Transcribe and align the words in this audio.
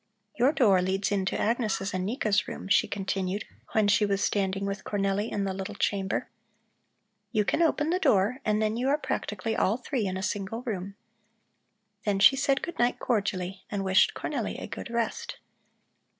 Your 0.35 0.51
door 0.51 0.81
leads 0.81 1.11
into 1.11 1.39
Agnes' 1.39 1.93
and 1.93 2.07
Nika's 2.07 2.47
room," 2.47 2.67
she 2.67 2.87
continued, 2.87 3.45
when 3.73 3.87
she 3.87 4.03
was 4.03 4.23
standing 4.23 4.65
with 4.65 4.83
Cornelli 4.83 5.31
in 5.31 5.43
the 5.43 5.53
little 5.53 5.75
chamber. 5.75 6.27
"You 7.31 7.45
can 7.45 7.61
open 7.61 7.91
the 7.91 7.99
door 7.99 8.39
and 8.43 8.59
then 8.59 8.77
you 8.77 8.89
are 8.89 8.97
practically 8.97 9.55
all 9.55 9.77
three 9.77 10.07
in 10.07 10.17
a 10.17 10.23
single 10.23 10.63
room." 10.63 10.95
Then 12.03 12.17
she 12.17 12.35
said 12.35 12.63
good 12.63 12.79
night 12.79 12.97
cordially 12.97 13.63
and 13.69 13.83
wished 13.83 14.15
Cornelli 14.15 14.59
a 14.59 14.65
good 14.65 14.89
rest. 14.89 15.37